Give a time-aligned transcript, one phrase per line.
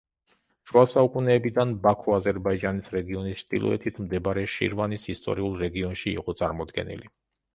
[0.69, 7.13] შუა საუკუნეებიდან ბაქო აზერბაიჯანის რეგიონის ჩრდილოეთით მდებარე შირვანის ისტორიულ რეგიონში იყო წარმოდგენილი.